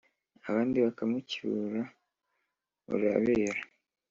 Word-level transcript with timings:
abandi 0.47 0.77
bakamucyura 0.85 1.81
urebera 2.93 3.61